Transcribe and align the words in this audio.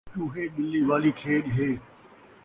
چوہے 0.09 0.43
ٻلی 0.53 0.81
والی 0.87 1.11
کھیݙ 1.19 1.43
ہے 1.57 1.69